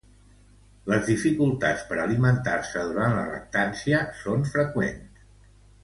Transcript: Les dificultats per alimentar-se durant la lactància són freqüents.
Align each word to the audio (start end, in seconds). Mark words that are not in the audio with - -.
Les 0.91 1.03
dificultats 1.09 1.83
per 1.91 1.99
alimentar-se 2.05 2.87
durant 2.89 3.15
la 3.21 3.29
lactància 3.35 4.01
són 4.25 4.49
freqüents. 4.57 5.27